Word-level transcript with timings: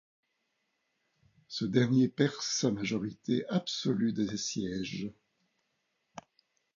Ce 1.47 1.63
dernier 1.63 2.07
perd 2.07 2.33
sa 2.41 2.71
majorité 2.71 3.45
absolue 3.49 4.13
des 4.13 4.35
sièges. 4.35 5.11